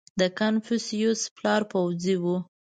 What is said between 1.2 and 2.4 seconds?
پلار پوځي و.